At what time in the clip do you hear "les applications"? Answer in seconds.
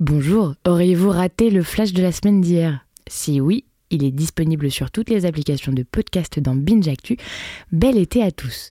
5.10-5.72